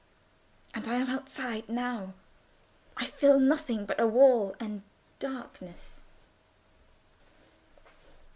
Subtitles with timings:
[0.73, 2.15] And I am outside now.
[2.97, 4.81] I feel nothing but a wall and
[5.19, 6.01] darkness."